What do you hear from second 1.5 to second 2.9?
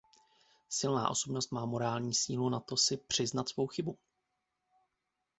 má morální sílu na to